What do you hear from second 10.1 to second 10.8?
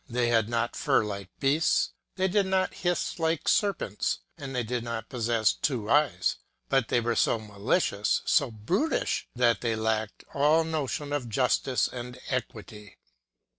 all